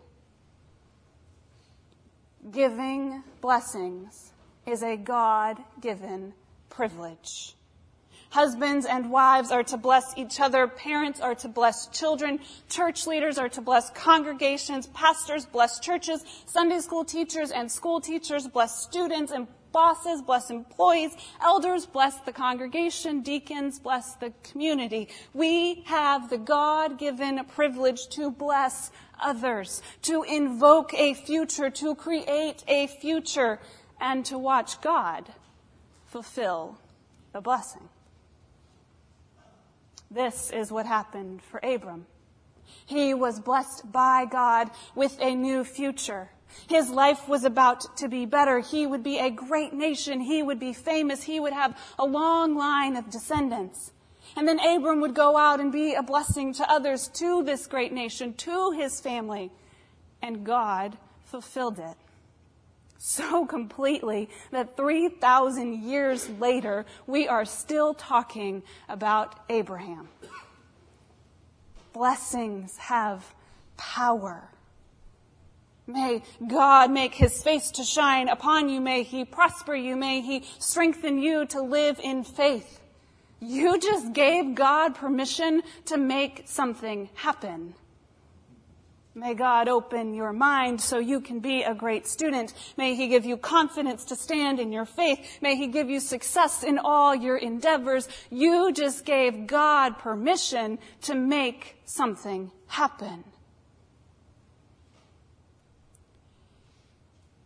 Giving 2.50 3.22
blessings 3.40 4.32
is 4.66 4.82
a 4.82 4.96
God 4.96 5.58
given 5.80 6.32
privilege. 6.68 7.54
Husbands 8.30 8.86
and 8.86 9.10
wives 9.10 9.52
are 9.52 9.62
to 9.64 9.76
bless 9.76 10.16
each 10.16 10.40
other. 10.40 10.66
Parents 10.66 11.20
are 11.20 11.34
to 11.34 11.48
bless 11.48 11.86
children. 11.88 12.40
Church 12.70 13.06
leaders 13.06 13.36
are 13.36 13.50
to 13.50 13.60
bless 13.60 13.90
congregations. 13.90 14.86
Pastors 14.88 15.44
bless 15.44 15.78
churches. 15.78 16.24
Sunday 16.46 16.80
school 16.80 17.04
teachers 17.04 17.50
and 17.50 17.70
school 17.70 18.00
teachers 18.00 18.48
bless 18.48 18.82
students 18.82 19.32
and 19.32 19.46
bosses 19.72 20.22
bless 20.22 20.50
employees. 20.50 21.16
Elders 21.42 21.86
bless 21.86 22.18
the 22.20 22.32
congregation. 22.32 23.22
Deacons 23.22 23.78
bless 23.78 24.14
the 24.14 24.32
community. 24.42 25.08
We 25.34 25.82
have 25.86 26.30
the 26.30 26.38
God 26.38 26.98
given 26.98 27.44
privilege 27.46 28.08
to 28.10 28.30
bless 28.30 28.90
others, 29.20 29.82
to 30.02 30.22
invoke 30.22 30.94
a 30.94 31.14
future, 31.14 31.70
to 31.70 31.94
create 31.94 32.64
a 32.68 32.86
future, 32.86 33.58
and 34.00 34.24
to 34.26 34.38
watch 34.38 34.80
God 34.80 35.32
fulfill 36.06 36.78
the 37.32 37.40
blessing. 37.40 37.88
This 40.10 40.50
is 40.50 40.70
what 40.70 40.84
happened 40.84 41.40
for 41.42 41.58
Abram. 41.62 42.06
He 42.84 43.14
was 43.14 43.40
blessed 43.40 43.90
by 43.90 44.26
God 44.26 44.70
with 44.94 45.18
a 45.20 45.34
new 45.34 45.64
future. 45.64 46.30
His 46.68 46.90
life 46.90 47.28
was 47.28 47.44
about 47.44 47.96
to 47.98 48.08
be 48.08 48.26
better. 48.26 48.60
He 48.60 48.86
would 48.86 49.02
be 49.02 49.18
a 49.18 49.30
great 49.30 49.72
nation. 49.72 50.20
He 50.20 50.42
would 50.42 50.58
be 50.58 50.72
famous. 50.72 51.22
He 51.22 51.40
would 51.40 51.52
have 51.52 51.78
a 51.98 52.04
long 52.04 52.56
line 52.56 52.96
of 52.96 53.10
descendants. 53.10 53.92
And 54.36 54.48
then 54.48 54.58
Abram 54.58 55.00
would 55.00 55.14
go 55.14 55.36
out 55.36 55.60
and 55.60 55.70
be 55.70 55.94
a 55.94 56.02
blessing 56.02 56.54
to 56.54 56.70
others, 56.70 57.08
to 57.14 57.42
this 57.42 57.66
great 57.66 57.92
nation, 57.92 58.34
to 58.34 58.72
his 58.72 59.00
family. 59.00 59.50
And 60.22 60.44
God 60.44 60.96
fulfilled 61.26 61.78
it 61.78 61.96
so 62.98 63.44
completely 63.44 64.30
that 64.52 64.76
3,000 64.76 65.82
years 65.82 66.28
later, 66.38 66.86
we 67.06 67.26
are 67.26 67.44
still 67.44 67.94
talking 67.94 68.62
about 68.88 69.34
Abraham. 69.50 70.08
Blessings 71.92 72.76
have 72.76 73.34
power. 73.76 74.48
May 75.92 76.22
God 76.48 76.90
make 76.90 77.14
his 77.14 77.42
face 77.42 77.70
to 77.72 77.84
shine 77.84 78.28
upon 78.28 78.70
you. 78.70 78.80
May 78.80 79.02
he 79.02 79.26
prosper 79.26 79.74
you. 79.74 79.94
May 79.94 80.22
he 80.22 80.44
strengthen 80.58 81.18
you 81.18 81.44
to 81.46 81.60
live 81.60 82.00
in 82.02 82.24
faith. 82.24 82.80
You 83.40 83.78
just 83.78 84.12
gave 84.12 84.54
God 84.54 84.94
permission 84.94 85.62
to 85.86 85.98
make 85.98 86.44
something 86.46 87.10
happen. 87.14 87.74
May 89.14 89.34
God 89.34 89.68
open 89.68 90.14
your 90.14 90.32
mind 90.32 90.80
so 90.80 90.98
you 90.98 91.20
can 91.20 91.40
be 91.40 91.62
a 91.62 91.74
great 91.74 92.06
student. 92.06 92.54
May 92.78 92.94
He 92.94 93.08
give 93.08 93.26
you 93.26 93.36
confidence 93.36 94.04
to 94.06 94.16
stand 94.16 94.58
in 94.58 94.72
your 94.72 94.86
faith. 94.86 95.38
May 95.42 95.56
He 95.56 95.66
give 95.66 95.90
you 95.90 96.00
success 96.00 96.62
in 96.62 96.78
all 96.78 97.14
your 97.14 97.36
endeavors. 97.36 98.08
You 98.30 98.72
just 98.72 99.04
gave 99.04 99.46
God 99.46 99.98
permission 99.98 100.78
to 101.02 101.14
make 101.14 101.76
something 101.84 102.50
happen. 102.68 103.24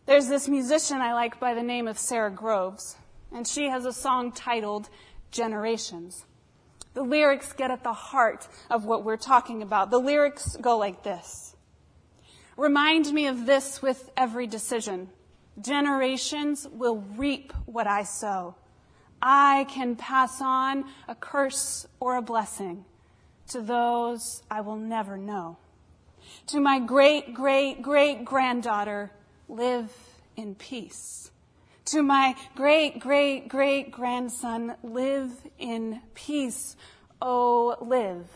There's 0.07 0.29
this 0.29 0.47
musician 0.47 1.01
I 1.01 1.13
like 1.13 1.37
by 1.37 1.53
the 1.53 1.61
name 1.61 1.85
of 1.85 1.99
Sara 1.99 2.31
Groves, 2.31 2.95
and 3.29 3.45
she 3.45 3.67
has 3.67 3.83
a 3.83 3.91
song 3.91 4.31
titled 4.31 4.87
Generations. 5.31 6.23
The 6.93 7.03
lyrics 7.03 7.51
get 7.51 7.71
at 7.71 7.83
the 7.83 7.91
heart 7.91 8.47
of 8.69 8.85
what 8.85 9.03
we're 9.03 9.17
talking 9.17 9.61
about. 9.61 9.91
The 9.91 9.99
lyrics 9.99 10.55
go 10.61 10.77
like 10.77 11.03
this. 11.03 11.57
Remind 12.55 13.11
me 13.11 13.27
of 13.27 13.45
this 13.45 13.81
with 13.81 14.09
every 14.15 14.47
decision. 14.47 15.09
Generations 15.61 16.65
will 16.71 17.03
reap 17.17 17.51
what 17.65 17.85
I 17.85 18.03
sow. 18.03 18.55
I 19.21 19.67
can 19.69 19.97
pass 19.97 20.39
on 20.39 20.85
a 21.09 21.15
curse 21.15 21.85
or 21.99 22.15
a 22.15 22.21
blessing 22.21 22.85
to 23.49 23.59
those 23.59 24.41
I 24.49 24.61
will 24.61 24.77
never 24.77 25.17
know. 25.17 25.57
To 26.47 26.61
my 26.61 26.79
great, 26.79 27.33
great, 27.33 27.81
great 27.81 28.23
granddaughter, 28.23 29.11
live 29.47 29.91
in 30.35 30.55
peace. 30.55 31.31
To 31.85 32.03
my 32.03 32.35
great, 32.55 32.99
great, 32.99 33.47
great 33.47 33.91
grandson, 33.91 34.75
live 34.83 35.31
in 35.57 36.01
peace. 36.13 36.75
Oh, 37.21 37.77
live 37.81 38.27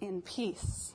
in 0.00 0.22
peace. 0.22 0.92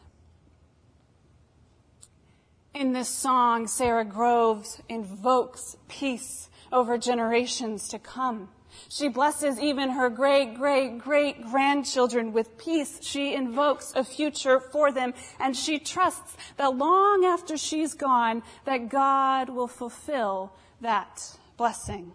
In 2.73 2.93
this 2.93 3.09
song, 3.09 3.67
Sara 3.67 4.05
Groves 4.05 4.81
invokes 4.87 5.75
peace 5.89 6.49
over 6.71 6.97
generations 6.97 7.89
to 7.89 7.99
come. 7.99 8.49
She 8.89 9.07
blesses 9.09 9.59
even 9.59 9.91
her 9.91 10.09
great, 10.09 10.55
great, 10.55 10.99
great 10.99 11.45
grandchildren 11.45 12.33
with 12.33 12.57
peace. 12.57 12.99
She 13.01 13.33
invokes 13.33 13.93
a 13.95 14.03
future 14.03 14.59
for 14.59 14.91
them 14.91 15.13
and 15.39 15.55
she 15.55 15.79
trusts 15.79 16.35
that 16.57 16.75
long 16.77 17.25
after 17.25 17.57
she's 17.57 17.93
gone, 17.93 18.43
that 18.65 18.89
God 18.89 19.49
will 19.49 19.67
fulfill 19.67 20.53
that 20.81 21.37
blessing. 21.57 22.13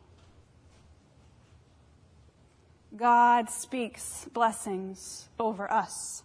God 2.97 3.51
speaks 3.51 4.27
blessings 4.33 5.29
over 5.39 5.71
us 5.71 6.23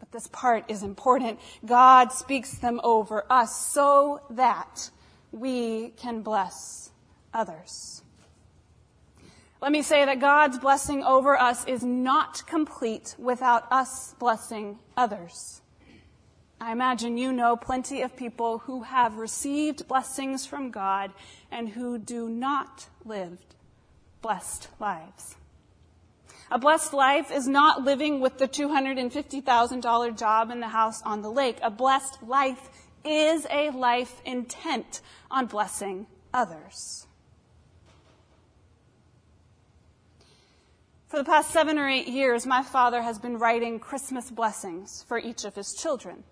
But 0.00 0.12
this 0.12 0.26
part 0.28 0.64
is 0.68 0.82
important. 0.82 1.40
God 1.64 2.12
speaks 2.12 2.58
them 2.58 2.80
over 2.84 3.24
us 3.30 3.72
so 3.72 4.20
that 4.30 4.90
we 5.32 5.90
can 5.96 6.22
bless 6.22 6.90
others. 7.32 8.02
Let 9.64 9.72
me 9.72 9.80
say 9.80 10.04
that 10.04 10.20
God's 10.20 10.58
blessing 10.58 11.02
over 11.02 11.40
us 11.40 11.64
is 11.64 11.82
not 11.82 12.46
complete 12.46 13.16
without 13.18 13.72
us 13.72 14.14
blessing 14.18 14.78
others. 14.94 15.62
I 16.60 16.70
imagine 16.70 17.16
you 17.16 17.32
know 17.32 17.56
plenty 17.56 18.02
of 18.02 18.14
people 18.14 18.58
who 18.58 18.82
have 18.82 19.16
received 19.16 19.88
blessings 19.88 20.44
from 20.44 20.70
God 20.70 21.12
and 21.50 21.70
who 21.70 21.96
do 21.96 22.28
not 22.28 22.90
live 23.06 23.38
blessed 24.20 24.68
lives. 24.78 25.36
A 26.50 26.58
blessed 26.58 26.92
life 26.92 27.30
is 27.30 27.48
not 27.48 27.84
living 27.84 28.20
with 28.20 28.36
the 28.36 28.46
$250,000 28.46 30.18
job 30.18 30.50
in 30.50 30.60
the 30.60 30.68
house 30.68 31.00
on 31.04 31.22
the 31.22 31.30
lake. 31.30 31.56
A 31.62 31.70
blessed 31.70 32.22
life 32.22 32.68
is 33.02 33.46
a 33.50 33.70
life 33.70 34.20
intent 34.26 35.00
on 35.30 35.46
blessing 35.46 36.06
others. 36.34 37.06
For 41.06 41.18
the 41.18 41.24
past 41.24 41.50
seven 41.50 41.78
or 41.78 41.88
eight 41.88 42.08
years, 42.08 42.46
my 42.46 42.62
father 42.62 43.02
has 43.02 43.18
been 43.18 43.38
writing 43.38 43.78
Christmas 43.78 44.30
blessings 44.30 45.04
for 45.06 45.18
each 45.18 45.44
of 45.44 45.54
his 45.54 45.74
children. 45.74 46.24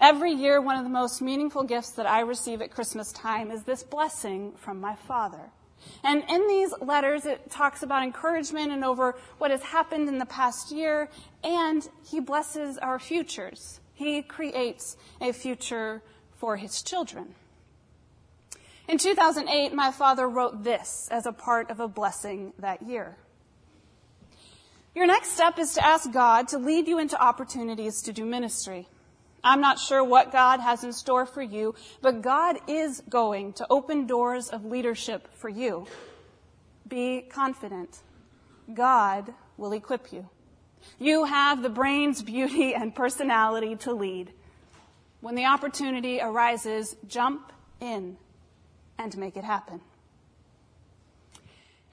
Every 0.00 0.32
year, 0.32 0.60
one 0.60 0.76
of 0.76 0.84
the 0.84 0.90
most 0.90 1.20
meaningful 1.20 1.64
gifts 1.64 1.90
that 1.92 2.06
I 2.06 2.20
receive 2.20 2.62
at 2.62 2.70
Christmas 2.70 3.12
time 3.12 3.50
is 3.50 3.64
this 3.64 3.82
blessing 3.82 4.52
from 4.56 4.80
my 4.80 4.94
father. 4.94 5.50
And 6.04 6.22
in 6.28 6.46
these 6.48 6.72
letters, 6.80 7.26
it 7.26 7.50
talks 7.50 7.82
about 7.82 8.02
encouragement 8.02 8.72
and 8.72 8.84
over 8.84 9.16
what 9.38 9.50
has 9.50 9.62
happened 9.62 10.08
in 10.08 10.18
the 10.18 10.26
past 10.26 10.70
year, 10.70 11.10
and 11.42 11.86
he 12.08 12.20
blesses 12.20 12.78
our 12.78 12.98
futures. 12.98 13.80
He 13.92 14.22
creates 14.22 14.96
a 15.20 15.32
future 15.32 16.02
for 16.36 16.56
his 16.56 16.82
children. 16.82 17.34
In 18.88 18.98
2008, 18.98 19.74
my 19.74 19.90
father 19.90 20.28
wrote 20.28 20.62
this 20.62 21.08
as 21.10 21.26
a 21.26 21.32
part 21.32 21.70
of 21.70 21.80
a 21.80 21.88
blessing 21.88 22.52
that 22.58 22.82
year. 22.82 23.16
Your 24.96 25.06
next 25.06 25.32
step 25.32 25.58
is 25.58 25.74
to 25.74 25.86
ask 25.86 26.10
God 26.10 26.48
to 26.48 26.58
lead 26.58 26.88
you 26.88 26.98
into 26.98 27.22
opportunities 27.22 28.00
to 28.00 28.14
do 28.14 28.24
ministry. 28.24 28.88
I'm 29.44 29.60
not 29.60 29.78
sure 29.78 30.02
what 30.02 30.32
God 30.32 30.60
has 30.60 30.84
in 30.84 30.92
store 30.94 31.26
for 31.26 31.42
you, 31.42 31.74
but 32.00 32.22
God 32.22 32.56
is 32.66 33.02
going 33.06 33.52
to 33.54 33.66
open 33.68 34.06
doors 34.06 34.48
of 34.48 34.64
leadership 34.64 35.28
for 35.34 35.50
you. 35.50 35.86
Be 36.88 37.20
confident. 37.20 37.98
God 38.72 39.34
will 39.58 39.74
equip 39.74 40.14
you. 40.14 40.30
You 40.98 41.24
have 41.24 41.62
the 41.62 41.68
brains, 41.68 42.22
beauty, 42.22 42.74
and 42.74 42.94
personality 42.94 43.76
to 43.76 43.92
lead. 43.92 44.32
When 45.20 45.34
the 45.34 45.44
opportunity 45.44 46.22
arises, 46.22 46.96
jump 47.06 47.52
in 47.80 48.16
and 48.98 49.18
make 49.18 49.36
it 49.36 49.44
happen. 49.44 49.82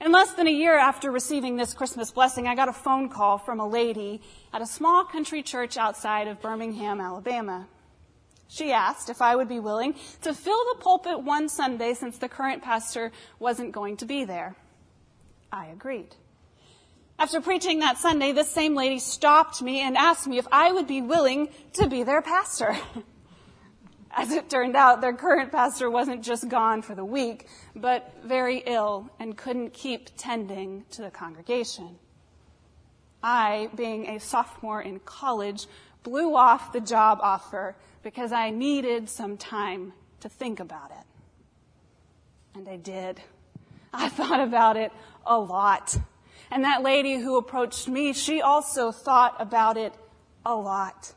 In 0.00 0.12
less 0.12 0.32
than 0.34 0.46
a 0.46 0.50
year 0.50 0.76
after 0.76 1.10
receiving 1.10 1.56
this 1.56 1.72
Christmas 1.72 2.10
blessing, 2.10 2.46
I 2.46 2.54
got 2.54 2.68
a 2.68 2.72
phone 2.72 3.08
call 3.08 3.38
from 3.38 3.60
a 3.60 3.66
lady 3.66 4.20
at 4.52 4.60
a 4.60 4.66
small 4.66 5.04
country 5.04 5.42
church 5.42 5.76
outside 5.76 6.28
of 6.28 6.42
Birmingham, 6.42 7.00
Alabama. 7.00 7.66
She 8.48 8.72
asked 8.72 9.08
if 9.08 9.22
I 9.22 9.34
would 9.34 9.48
be 9.48 9.60
willing 9.60 9.94
to 10.22 10.34
fill 10.34 10.62
the 10.72 10.80
pulpit 10.80 11.22
one 11.22 11.48
Sunday 11.48 11.94
since 11.94 12.18
the 12.18 12.28
current 12.28 12.62
pastor 12.62 13.12
wasn't 13.38 13.72
going 13.72 13.96
to 13.98 14.04
be 14.04 14.24
there. 14.24 14.56
I 15.50 15.66
agreed. 15.66 16.14
After 17.18 17.40
preaching 17.40 17.78
that 17.78 17.98
Sunday, 17.98 18.32
this 18.32 18.50
same 18.50 18.74
lady 18.74 18.98
stopped 18.98 19.62
me 19.62 19.80
and 19.80 19.96
asked 19.96 20.26
me 20.26 20.38
if 20.38 20.46
I 20.50 20.72
would 20.72 20.86
be 20.86 21.00
willing 21.00 21.48
to 21.74 21.88
be 21.88 22.02
their 22.02 22.20
pastor. 22.20 22.76
As 24.16 24.30
it 24.30 24.48
turned 24.48 24.76
out, 24.76 25.00
their 25.00 25.12
current 25.12 25.50
pastor 25.50 25.90
wasn't 25.90 26.22
just 26.22 26.48
gone 26.48 26.82
for 26.82 26.94
the 26.94 27.04
week, 27.04 27.48
but 27.74 28.14
very 28.24 28.62
ill 28.64 29.10
and 29.18 29.36
couldn't 29.36 29.72
keep 29.72 30.10
tending 30.16 30.84
to 30.92 31.02
the 31.02 31.10
congregation. 31.10 31.98
I, 33.22 33.70
being 33.74 34.06
a 34.06 34.20
sophomore 34.20 34.82
in 34.82 35.00
college, 35.00 35.66
blew 36.04 36.36
off 36.36 36.72
the 36.72 36.80
job 36.80 37.18
offer 37.22 37.74
because 38.02 38.30
I 38.30 38.50
needed 38.50 39.08
some 39.08 39.36
time 39.36 39.94
to 40.20 40.28
think 40.28 40.60
about 40.60 40.92
it. 40.92 41.06
And 42.56 42.68
I 42.68 42.76
did. 42.76 43.20
I 43.92 44.08
thought 44.10 44.40
about 44.40 44.76
it 44.76 44.92
a 45.26 45.38
lot. 45.38 45.96
And 46.52 46.62
that 46.62 46.82
lady 46.82 47.16
who 47.16 47.36
approached 47.36 47.88
me, 47.88 48.12
she 48.12 48.42
also 48.42 48.92
thought 48.92 49.34
about 49.40 49.76
it 49.76 49.92
a 50.46 50.54
lot. 50.54 51.14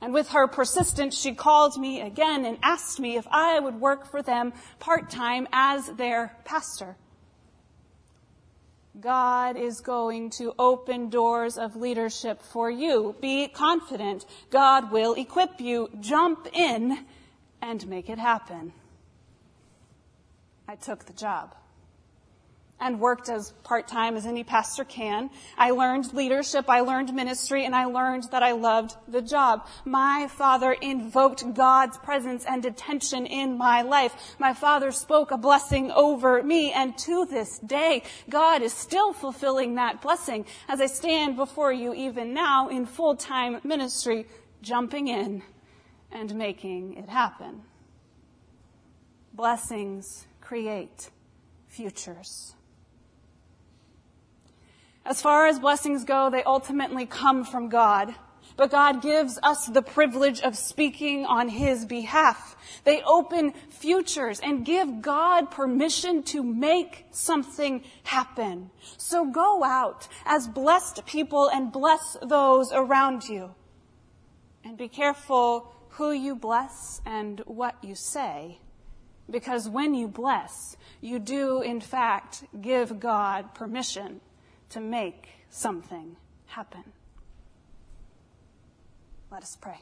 And 0.00 0.12
with 0.12 0.30
her 0.30 0.46
persistence, 0.46 1.18
she 1.18 1.34
called 1.34 1.78
me 1.78 2.00
again 2.00 2.44
and 2.44 2.58
asked 2.62 3.00
me 3.00 3.16
if 3.16 3.26
I 3.30 3.58
would 3.58 3.80
work 3.80 4.10
for 4.10 4.22
them 4.22 4.52
part 4.78 5.10
time 5.10 5.48
as 5.52 5.86
their 5.86 6.36
pastor. 6.44 6.96
God 9.00 9.56
is 9.56 9.80
going 9.80 10.30
to 10.30 10.54
open 10.58 11.08
doors 11.08 11.58
of 11.58 11.74
leadership 11.74 12.42
for 12.42 12.70
you. 12.70 13.16
Be 13.20 13.48
confident. 13.48 14.24
God 14.50 14.92
will 14.92 15.14
equip 15.14 15.60
you. 15.60 15.90
Jump 16.00 16.48
in 16.52 17.04
and 17.60 17.86
make 17.88 18.08
it 18.08 18.18
happen. 18.18 18.72
I 20.68 20.76
took 20.76 21.06
the 21.06 21.12
job 21.12 21.54
and 22.84 23.00
worked 23.00 23.30
as 23.30 23.52
part-time 23.64 24.14
as 24.14 24.26
any 24.26 24.44
pastor 24.44 24.84
can. 24.84 25.30
I 25.56 25.70
learned 25.70 26.12
leadership, 26.12 26.68
I 26.68 26.80
learned 26.80 27.14
ministry, 27.14 27.64
and 27.64 27.74
I 27.74 27.86
learned 27.86 28.24
that 28.30 28.42
I 28.42 28.52
loved 28.52 28.94
the 29.08 29.22
job. 29.22 29.66
My 29.86 30.28
father 30.30 30.72
invoked 30.72 31.54
God's 31.54 31.96
presence 31.96 32.44
and 32.44 32.62
attention 32.66 33.24
in 33.24 33.56
my 33.56 33.80
life. 33.80 34.36
My 34.38 34.52
father 34.52 34.92
spoke 34.92 35.30
a 35.30 35.38
blessing 35.38 35.90
over 35.92 36.42
me, 36.42 36.72
and 36.72 36.96
to 36.98 37.24
this 37.24 37.58
day, 37.60 38.02
God 38.28 38.60
is 38.60 38.74
still 38.74 39.14
fulfilling 39.14 39.76
that 39.76 40.02
blessing 40.02 40.44
as 40.68 40.82
I 40.82 40.86
stand 40.86 41.36
before 41.36 41.72
you 41.72 41.94
even 41.94 42.34
now 42.34 42.68
in 42.68 42.84
full-time 42.84 43.60
ministry, 43.64 44.26
jumping 44.60 45.08
in 45.08 45.42
and 46.12 46.34
making 46.34 46.98
it 46.98 47.08
happen. 47.08 47.62
Blessings 49.32 50.26
create 50.42 51.10
futures. 51.66 52.54
As 55.04 55.20
far 55.20 55.46
as 55.46 55.58
blessings 55.58 56.04
go, 56.04 56.30
they 56.30 56.42
ultimately 56.42 57.06
come 57.06 57.44
from 57.44 57.68
God. 57.68 58.14
but 58.56 58.70
God 58.70 59.02
gives 59.02 59.38
us 59.42 59.66
the 59.66 59.82
privilege 59.82 60.40
of 60.40 60.56
speaking 60.56 61.26
on 61.26 61.48
His 61.48 61.84
behalf. 61.84 62.56
They 62.84 63.02
open 63.02 63.52
futures 63.70 64.40
and 64.40 64.64
give 64.64 65.02
God 65.02 65.50
permission 65.50 66.22
to 66.24 66.42
make 66.42 67.06
something 67.10 67.82
happen. 68.04 68.70
So 68.96 69.26
go 69.30 69.64
out 69.64 70.08
as 70.24 70.46
blessed 70.46 71.04
people 71.04 71.48
and 71.48 71.72
bless 71.72 72.16
those 72.22 72.72
around 72.72 73.24
you. 73.24 73.54
And 74.64 74.76
be 74.78 74.88
careful 74.88 75.72
who 75.90 76.12
you 76.12 76.36
bless 76.36 77.00
and 77.04 77.40
what 77.46 77.76
you 77.82 77.94
say. 77.94 78.58
Because 79.28 79.68
when 79.68 79.94
you 79.94 80.06
bless, 80.06 80.76
you 81.00 81.18
do 81.18 81.60
in 81.60 81.80
fact 81.80 82.44
give 82.60 83.00
God 83.00 83.54
permission 83.54 84.20
to 84.70 84.80
make 84.80 85.28
something 85.50 86.16
happen. 86.46 86.84
Let 89.30 89.42
us 89.42 89.56
pray. 89.60 89.80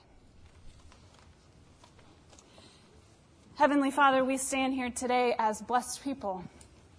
Heavenly 3.56 3.90
Father, 3.90 4.24
we 4.24 4.38
stand 4.38 4.74
here 4.74 4.90
today 4.90 5.34
as 5.38 5.60
blessed 5.60 6.02
people, 6.02 6.42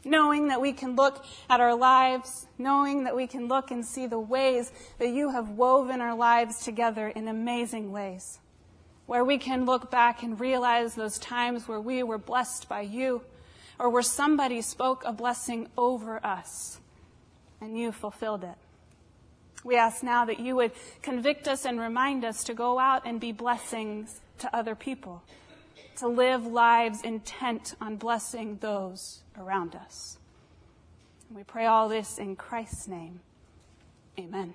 knowing 0.05 0.49
that 0.49 0.61
we 0.61 0.71
can 0.71 0.95
look 0.95 1.25
at 1.49 1.59
our 1.59 1.75
lives, 1.75 2.45
knowing 2.57 3.05
that 3.05 3.15
we 3.15 3.25
can 3.25 3.47
look 3.47 3.71
and 3.71 3.85
see 3.85 4.05
the 4.05 4.19
ways 4.19 4.71
that 4.99 5.09
you 5.09 5.31
have 5.31 5.49
woven 5.49 5.99
our 5.99 6.15
lives 6.15 6.63
together 6.63 7.07
in 7.07 7.27
amazing 7.27 7.91
ways, 7.91 8.39
where 9.07 9.25
we 9.25 9.37
can 9.37 9.65
look 9.65 9.89
back 9.89 10.23
and 10.23 10.39
realize 10.39 10.93
those 10.93 11.17
times 11.17 11.67
where 11.67 11.81
we 11.81 12.03
were 12.03 12.19
blessed 12.19 12.69
by 12.69 12.81
you, 12.81 13.23
or 13.79 13.89
where 13.89 14.03
somebody 14.03 14.61
spoke 14.61 15.03
a 15.05 15.11
blessing 15.11 15.67
over 15.75 16.23
us, 16.23 16.79
and 17.63 17.79
you 17.79 17.91
fulfilled 17.91 18.43
it. 18.43 18.55
We 19.63 19.77
ask 19.77 20.03
now 20.03 20.25
that 20.25 20.39
you 20.39 20.55
would 20.57 20.71
convict 21.01 21.47
us 21.47 21.65
and 21.65 21.79
remind 21.79 22.25
us 22.25 22.43
to 22.45 22.53
go 22.53 22.77
out 22.77 23.03
and 23.05 23.19
be 23.19 23.31
blessings 23.31 24.19
to 24.39 24.53
other 24.53 24.75
people, 24.75 25.23
to 25.97 26.07
live 26.07 26.45
lives 26.45 27.01
intent 27.01 27.75
on 27.79 27.95
blessing 27.95 28.57
those 28.59 29.21
around 29.39 29.75
us. 29.75 30.17
we 31.33 31.43
pray 31.43 31.65
all 31.65 31.87
this 31.87 32.17
in 32.17 32.35
Christ's 32.35 32.87
name. 32.87 33.21
Amen. 34.19 34.53